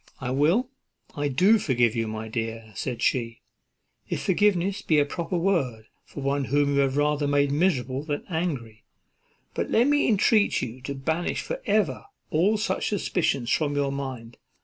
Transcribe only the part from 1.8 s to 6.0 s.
you, my dear," said she, "if forgiveness be a proper word